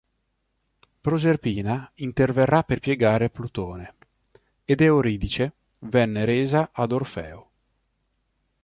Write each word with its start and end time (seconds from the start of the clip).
Proserpina 1.01 1.91
interverrà 2.07 2.63
per 2.63 2.79
piegare 2.79 3.29
Plutone, 3.29 3.93
ed 4.65 4.81
Euridice 4.81 5.53
viene 5.77 6.25
resa 6.25 6.71
ad 6.73 6.91
Orfeo. 6.91 7.49